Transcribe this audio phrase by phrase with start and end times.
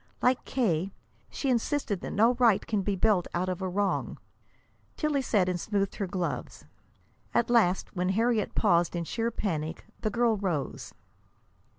[0.19, 0.91] Like K.,
[1.29, 4.17] she insisted that no right can be built out of a wrong.
[4.97, 6.65] Tillie sat and smoothed her gloves.
[7.35, 10.95] At last, when Harriet paused in sheer panic, the girl rose.